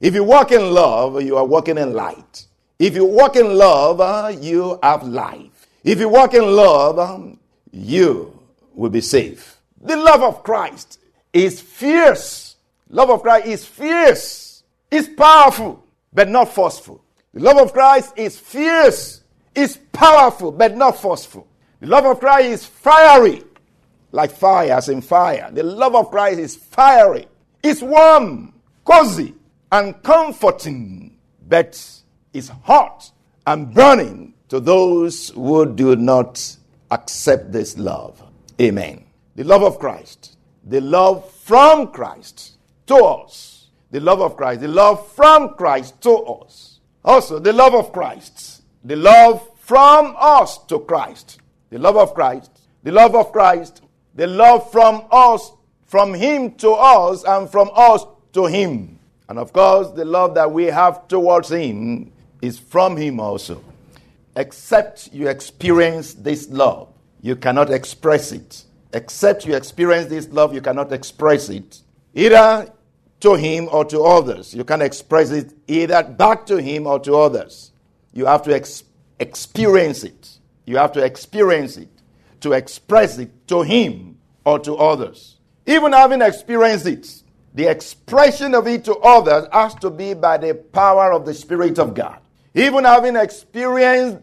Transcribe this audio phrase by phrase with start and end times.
[0.00, 2.46] If you walk in love, you are walking in light.
[2.78, 5.68] If you walk in love, uh, you have life.
[5.82, 7.38] If you walk in love, um,
[7.72, 8.38] you
[8.74, 9.58] will be safe.
[9.80, 11.00] The love of Christ
[11.32, 12.56] is fierce.
[12.90, 14.62] Love of Christ is fierce.
[14.90, 17.02] It's powerful, but not forceful.
[17.32, 19.22] The love of Christ is fierce.
[19.54, 21.46] It's powerful, but not forceful.
[21.80, 23.42] The love of Christ is fiery,
[24.12, 25.50] like fire, as in fire.
[25.52, 27.26] The love of Christ is fiery.
[27.62, 29.34] It's warm, cozy,
[29.72, 32.02] and comforting, but
[32.32, 33.10] is hot
[33.46, 36.56] and burning to those who do not
[36.90, 38.22] accept this love.
[38.60, 39.04] Amen.
[39.34, 44.68] The love of Christ, the love from Christ to us, the love of Christ, the
[44.68, 46.80] love from Christ to us.
[47.04, 52.50] Also, the love of Christ, the love from us to Christ, the love of Christ,
[52.82, 53.82] the love of Christ,
[54.14, 55.52] the love from us,
[55.86, 58.95] from Him to us, and from us to Him.
[59.28, 63.62] And of course, the love that we have towards Him is from Him also.
[64.36, 66.88] Except you experience this love,
[67.22, 68.64] you cannot express it.
[68.92, 71.80] Except you experience this love, you cannot express it.
[72.14, 72.70] Either
[73.20, 74.54] to Him or to others.
[74.54, 77.72] You can express it either back to Him or to others.
[78.12, 78.84] You have to ex-
[79.18, 80.38] experience it.
[80.66, 81.88] You have to experience it
[82.40, 85.36] to express it to Him or to others.
[85.66, 87.22] Even having experienced it,
[87.56, 91.78] the expression of it to others has to be by the power of the Spirit
[91.78, 92.18] of God.
[92.54, 94.18] Even having experienced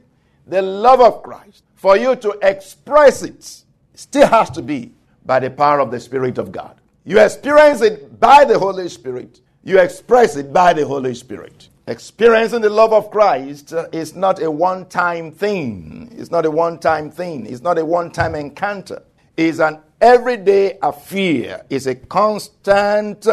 [0.46, 3.64] the love of Christ, for you to express it
[3.96, 4.94] still has to be
[5.26, 6.80] by the power of the Spirit of God.
[7.06, 11.70] You experience it by the Holy Spirit, you express it by the Holy Spirit.
[11.88, 16.14] Experiencing the love of Christ is not a one time thing.
[16.16, 17.48] It's not a one time thing.
[17.48, 19.02] It's not a one time encounter.
[19.36, 21.66] It's an everyday affair.
[21.70, 23.26] is a constant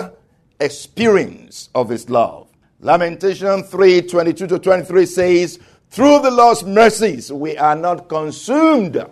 [0.61, 2.47] experience of His love.
[2.79, 5.59] Lamentation 3 22 to 23 says,
[5.91, 9.05] Through the Lord's mercies we are not consumed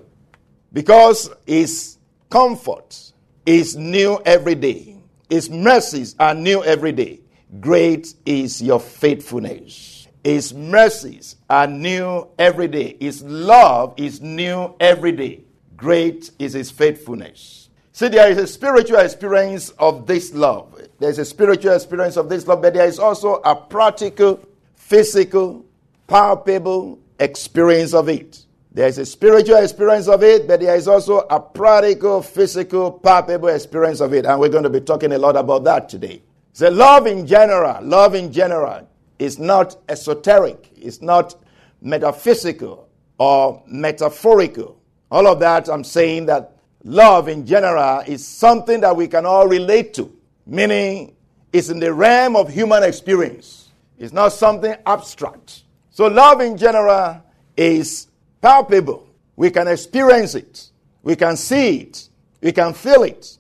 [0.72, 1.98] because His
[2.30, 3.12] comfort
[3.44, 4.96] is new every day.
[5.28, 7.20] His mercies are new every day.
[7.58, 10.06] Great is your faithfulness.
[10.22, 12.96] His mercies are new every day.
[13.00, 15.42] His love is new every day.
[15.78, 17.70] Great is his faithfulness.
[17.92, 20.78] See, there is a spiritual experience of this love.
[20.98, 24.40] There's a spiritual experience of this love, but there is also a practical,
[24.74, 25.64] physical,
[26.08, 28.44] palpable experience of it.
[28.72, 34.00] There's a spiritual experience of it, but there is also a practical, physical, palpable experience
[34.00, 34.26] of it.
[34.26, 36.22] And we're going to be talking a lot about that today.
[36.52, 38.88] So, love in general, love in general
[39.20, 41.36] is not esoteric, it's not
[41.80, 44.77] metaphysical or metaphorical.
[45.10, 46.52] All of that, I'm saying that
[46.84, 50.14] love in general is something that we can all relate to,
[50.46, 51.16] meaning
[51.52, 53.70] it's in the realm of human experience.
[53.98, 55.62] It's not something abstract.
[55.90, 57.22] So, love in general
[57.56, 58.08] is
[58.40, 59.08] palpable.
[59.34, 60.70] We can experience it,
[61.02, 62.08] we can see it,
[62.40, 63.38] we can feel it.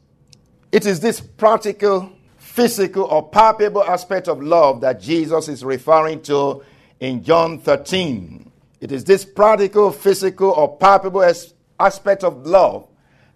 [0.72, 6.62] It is this practical, physical, or palpable aspect of love that Jesus is referring to
[7.00, 8.50] in John 13.
[8.80, 12.88] It is this practical, physical, or palpable aspect of love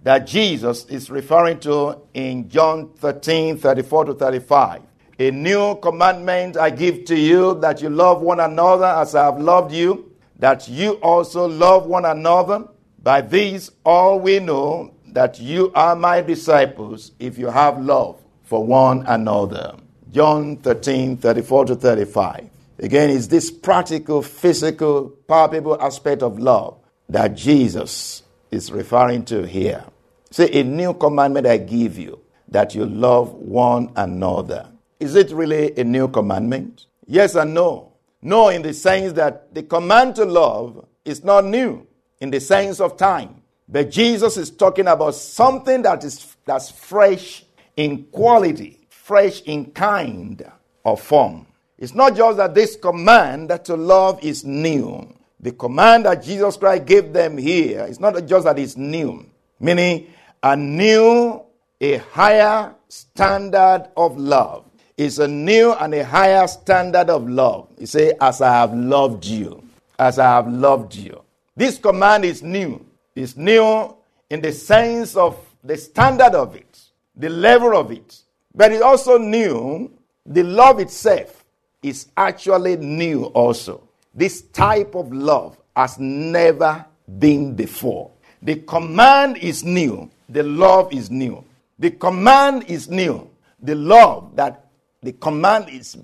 [0.02, 4.82] that Jesus is referring to in John 13 34 to 35.
[5.18, 9.38] A new commandment I give to you that you love one another as I have
[9.38, 12.66] loved you, that you also love one another.
[13.02, 18.64] By this, all we know that you are my disciples if you have love for
[18.64, 19.76] one another.
[20.10, 22.50] John 13 34 to 35.
[22.78, 26.78] Again, it's this practical, physical, palpable aspect of love
[27.08, 28.22] that Jesus
[28.52, 29.84] is referring to here.
[30.30, 34.68] Say, a new commandment I give you, that you love one another.
[35.00, 36.86] Is it really a new commandment?
[37.06, 37.92] Yes and no.
[38.20, 41.86] No, in the sense that the command to love is not new
[42.20, 43.42] in the sense of time.
[43.68, 47.44] But Jesus is talking about something that is that's fresh
[47.76, 50.44] in quality, fresh in kind
[50.84, 51.46] or form.
[51.78, 55.12] It's not just that this command that to love is new.
[55.42, 59.26] The command that Jesus Christ gave them here is not just that it's new,
[59.58, 60.06] meaning
[60.40, 61.42] a new,
[61.80, 64.64] a higher standard of love.
[64.96, 67.68] It's a new and a higher standard of love.
[67.76, 69.64] He say, As I have loved you,
[69.98, 71.22] as I have loved you.
[71.56, 72.84] This command is new.
[73.16, 73.96] It's new
[74.30, 76.80] in the sense of the standard of it,
[77.16, 78.22] the level of it.
[78.54, 79.90] But it's also new.
[80.24, 81.44] The love itself
[81.82, 83.88] is actually new also.
[84.14, 86.84] This type of love has never
[87.18, 88.10] been before.
[88.42, 90.10] The command is new.
[90.28, 91.44] The love is new.
[91.78, 93.30] The command is new.
[93.62, 94.66] The love that
[95.02, 95.96] the command is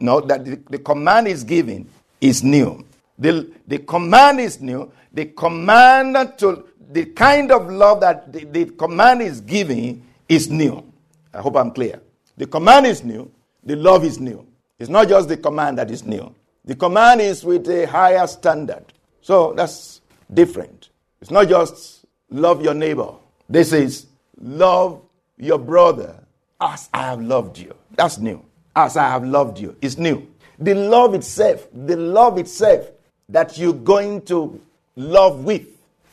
[0.00, 1.88] no that the, the command is given
[2.20, 2.84] is new.
[3.18, 4.92] The, the command is new.
[5.12, 10.84] The command to the kind of love that the, the command is giving is new.
[11.32, 12.00] I hope I'm clear.
[12.36, 13.30] The command is new.
[13.64, 14.46] The love is new.
[14.78, 16.34] It's not just the command that is new.
[16.66, 18.92] The command is with a higher standard.
[19.20, 20.00] So that's
[20.32, 20.88] different.
[21.20, 23.14] It's not just love your neighbor.
[23.48, 24.06] This is
[24.40, 25.00] love
[25.36, 26.24] your brother
[26.60, 27.74] as I have loved you.
[27.92, 28.44] That's new.
[28.74, 29.76] As I have loved you.
[29.80, 30.26] It's new.
[30.58, 32.88] The love itself, the love itself
[33.28, 34.60] that you're going to
[34.96, 35.66] love with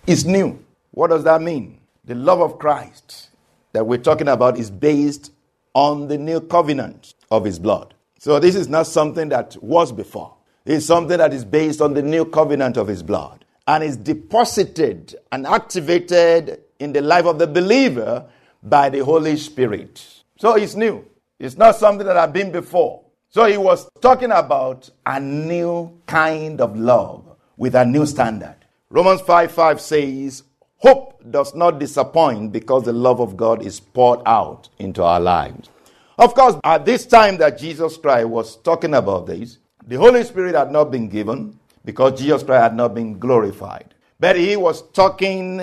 [0.05, 0.63] is new.
[0.91, 1.79] What does that mean?
[2.05, 3.29] The love of Christ
[3.71, 5.31] that we're talking about is based
[5.73, 7.93] on the new covenant of his blood.
[8.19, 10.33] So this is not something that was before.
[10.65, 15.15] It's something that is based on the new covenant of his blood and is deposited
[15.31, 18.25] and activated in the life of the believer
[18.61, 20.23] by the Holy Spirit.
[20.37, 21.05] So it's new.
[21.39, 23.03] It's not something that had been before.
[23.29, 27.25] So he was talking about a new kind of love
[27.57, 28.55] with a new standard.
[28.89, 30.43] Romans 5 5 says,
[30.77, 35.69] Hope does not disappoint because the love of God is poured out into our lives.
[36.17, 39.57] Of course, at this time that Jesus Christ was talking about this,
[39.87, 43.93] the Holy Spirit had not been given because Jesus Christ had not been glorified.
[44.19, 45.61] But he was talking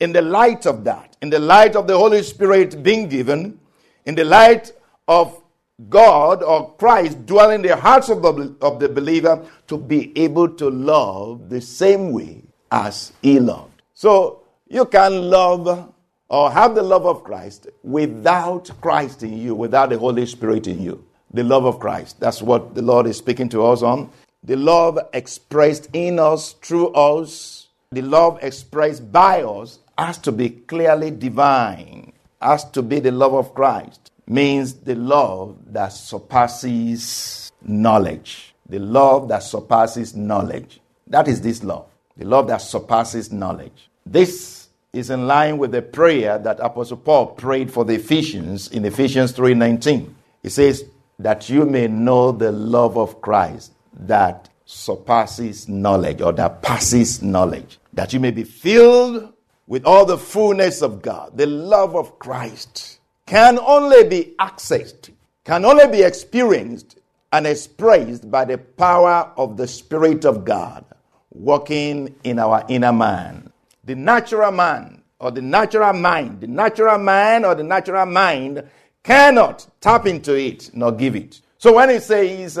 [0.00, 3.60] in the light of that, in the light of the Holy Spirit being given,
[4.04, 4.72] in the light
[5.06, 5.40] of
[5.88, 10.48] God or Christ dwelling in the hearts of the, of the believer to be able
[10.48, 13.82] to love the same way as he loved.
[13.94, 15.92] So you can love
[16.28, 20.82] or have the love of Christ without Christ in you, without the Holy Spirit in
[20.82, 21.04] you.
[21.32, 22.20] The love of Christ.
[22.20, 24.10] That's what the Lord is speaking to us on.
[24.42, 30.50] The love expressed in us, through us, the love expressed by us has to be
[30.50, 34.12] clearly divine, has to be the love of Christ.
[34.26, 38.54] Means the love that surpasses knowledge.
[38.68, 40.80] The love that surpasses knowledge.
[41.08, 41.86] That is this love.
[42.16, 43.90] The love that surpasses knowledge.
[44.06, 48.84] This is in line with the prayer that Apostle Paul prayed for the Ephesians in
[48.84, 50.14] Ephesians 3:19.
[50.44, 50.84] He says
[51.22, 57.78] that you may know the love of Christ that surpasses knowledge or that passes knowledge,
[57.92, 59.32] that you may be filled
[59.66, 61.36] with all the fullness of God.
[61.36, 65.10] The love of Christ can only be accessed,
[65.44, 66.98] can only be experienced
[67.32, 70.84] and expressed by the power of the Spirit of God
[71.32, 73.52] working in our inner man.
[73.84, 78.68] The natural man or the natural mind, the natural man or the natural mind
[79.02, 81.40] cannot tap into it nor give it.
[81.58, 82.58] So when he says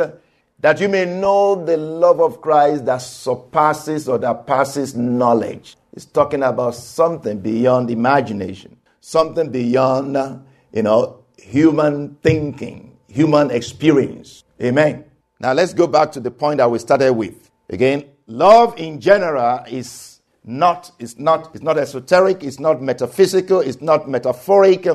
[0.58, 6.04] that you may know the love of Christ that surpasses or that passes knowledge, He's
[6.04, 10.16] talking about something beyond imagination, something beyond,
[10.72, 14.44] you know, human thinking, human experience.
[14.62, 15.04] Amen.
[15.40, 17.50] Now let's go back to the point that we started with.
[17.68, 23.80] Again, love in general is not, is not, it's not esoteric, it's not metaphysical, it's
[23.80, 24.86] not metaphoric.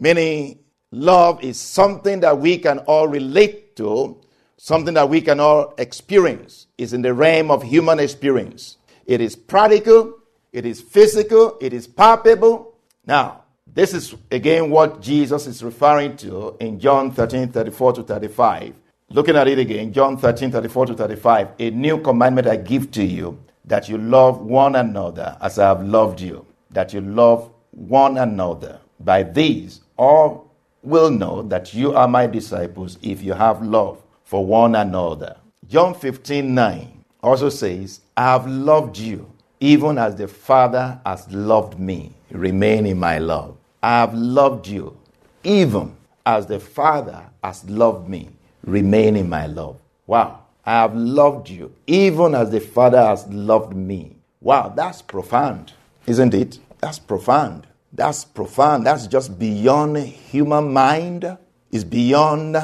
[0.00, 4.20] Meaning, love is something that we can all relate to,
[4.56, 6.66] something that we can all experience.
[6.76, 8.76] It's in the realm of human experience.
[9.06, 10.18] It is practical,
[10.52, 12.74] it is physical, it is palpable.
[13.06, 18.74] Now, this is again what Jesus is referring to in John 13 34 to 35.
[19.10, 21.48] Looking at it again, John 13 34 to 35.
[21.58, 25.82] A new commandment I give to you that you love one another as I have
[25.84, 28.80] loved you, that you love one another.
[29.00, 30.47] By these, all
[30.82, 35.36] will know that you are my disciples if you have love for one another.
[35.68, 41.78] John 15 9 also says, I have loved you even as the Father has loved
[41.78, 43.56] me, remain in my love.
[43.82, 44.96] I have loved you,
[45.42, 48.28] even as the Father has loved me,
[48.64, 49.76] remain in my love.
[50.06, 50.44] Wow.
[50.64, 54.16] I have loved you, even as the Father has loved me.
[54.40, 55.72] Wow, that's profound,
[56.06, 56.58] isn't it?
[56.78, 57.66] That's profound.
[57.92, 58.86] That's profound.
[58.86, 61.38] That's just beyond human mind,
[61.72, 62.56] it's beyond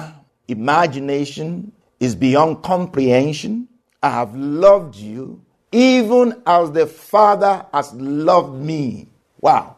[0.48, 3.68] imagination, it's beyond comprehension.
[4.02, 9.08] I have loved you even as the Father has loved me.
[9.40, 9.76] Wow.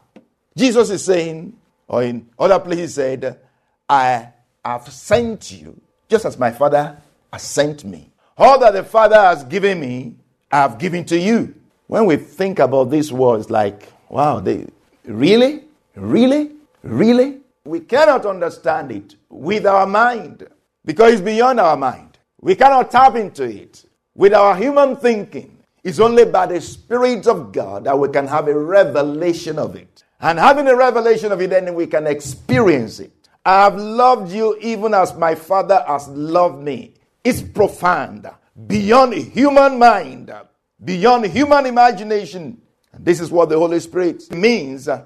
[0.55, 1.57] Jesus is saying,
[1.88, 3.41] or in other places said,
[3.88, 4.29] I
[4.62, 6.99] I've sent you, just as my Father
[7.33, 8.11] has sent me.
[8.37, 10.17] All that the Father has given me,
[10.53, 11.55] I've given to you.
[11.87, 14.67] When we think about these words, like, wow, they
[15.06, 20.46] really, really, really, we cannot understand it with our mind
[20.84, 22.18] because it's beyond our mind.
[22.40, 23.84] We cannot tap into it
[24.14, 25.58] with our human thinking.
[25.82, 30.04] It's only by the Spirit of God that we can have a revelation of it.
[30.20, 33.12] And having a revelation of it, then we can experience it.
[33.44, 36.94] I have loved you even as my Father has loved me.
[37.22, 38.28] It's profound,
[38.66, 40.32] beyond human mind,
[40.84, 42.60] beyond human imagination.
[42.99, 45.05] This is what the Holy Spirit means uh,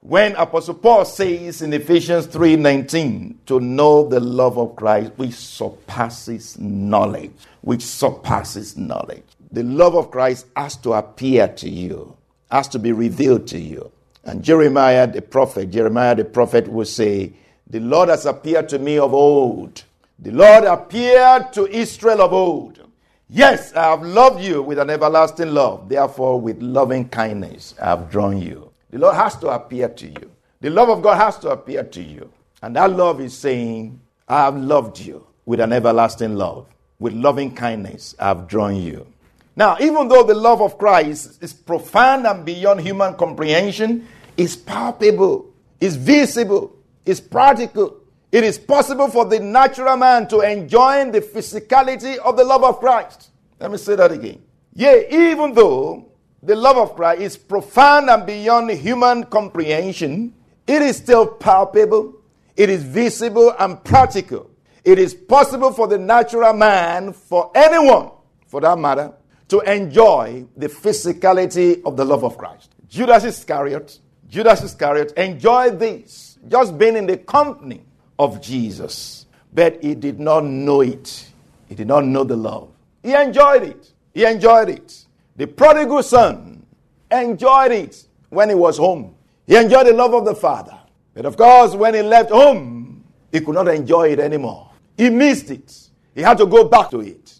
[0.00, 6.58] when Apostle Paul says in Ephesians 3:19 to know the love of Christ which surpasses
[6.58, 9.24] knowledge, which surpasses knowledge.
[9.52, 12.16] The love of Christ has to appear to you,
[12.50, 13.90] has to be revealed to you.
[14.24, 17.32] And Jeremiah the prophet, Jeremiah the prophet will say,
[17.66, 19.84] The Lord has appeared to me of old.
[20.18, 22.89] The Lord appeared to Israel of old.
[23.32, 25.88] Yes, I have loved you with an everlasting love.
[25.88, 28.72] Therefore, with loving kindness, I have drawn you.
[28.90, 30.32] The Lord has to appear to you.
[30.60, 32.28] The love of God has to appear to you.
[32.60, 36.66] And that love is saying, I have loved you with an everlasting love.
[36.98, 39.06] With loving kindness, I have drawn you.
[39.54, 45.46] Now, even though the love of Christ is profound and beyond human comprehension, it's palpable,
[45.80, 46.74] it's visible,
[47.06, 47.99] it's practical.
[48.32, 52.78] It is possible for the natural man to enjoy the physicality of the love of
[52.78, 53.30] Christ.
[53.58, 54.42] Let me say that again.
[54.72, 60.32] Yea, even though the love of Christ is profound and beyond human comprehension,
[60.64, 62.14] it is still palpable,
[62.56, 64.48] it is visible and practical.
[64.84, 68.12] It is possible for the natural man, for anyone
[68.46, 69.12] for that matter,
[69.48, 72.70] to enjoy the physicality of the love of Christ.
[72.88, 77.82] Judas Iscariot, Judas Iscariot enjoyed this, just being in the company
[78.20, 79.24] of Jesus.
[79.52, 81.26] But he did not know it.
[81.68, 82.68] He did not know the love.
[83.02, 83.92] He enjoyed it.
[84.12, 85.06] He enjoyed it.
[85.36, 86.66] The prodigal son
[87.10, 89.14] enjoyed it when he was home.
[89.46, 90.78] He enjoyed the love of the father.
[91.14, 94.70] But of course, when he left home, he could not enjoy it anymore.
[94.98, 95.88] He missed it.
[96.14, 97.39] He had to go back to it.